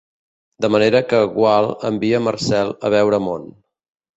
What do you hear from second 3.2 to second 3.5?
món.